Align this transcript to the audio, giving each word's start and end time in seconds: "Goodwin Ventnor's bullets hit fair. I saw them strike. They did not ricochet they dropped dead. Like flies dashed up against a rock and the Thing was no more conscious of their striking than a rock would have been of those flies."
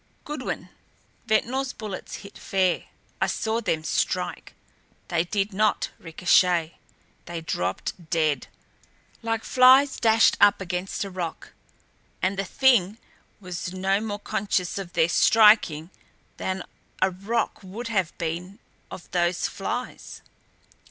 "Goodwin 0.25 0.69
Ventnor's 1.27 1.73
bullets 1.73 2.15
hit 2.25 2.35
fair. 2.35 2.85
I 3.21 3.27
saw 3.27 3.61
them 3.61 3.83
strike. 3.83 4.55
They 5.09 5.25
did 5.25 5.53
not 5.53 5.89
ricochet 5.99 6.79
they 7.25 7.41
dropped 7.41 8.09
dead. 8.09 8.47
Like 9.21 9.43
flies 9.43 9.99
dashed 9.99 10.37
up 10.41 10.59
against 10.59 11.03
a 11.03 11.11
rock 11.11 11.53
and 12.19 12.35
the 12.35 12.45
Thing 12.45 12.97
was 13.39 13.73
no 13.73 14.01
more 14.01 14.17
conscious 14.17 14.79
of 14.79 14.93
their 14.93 15.07
striking 15.07 15.91
than 16.37 16.63
a 16.99 17.11
rock 17.11 17.59
would 17.61 17.89
have 17.89 18.17
been 18.17 18.57
of 18.89 19.07
those 19.11 19.47
flies." 19.47 20.23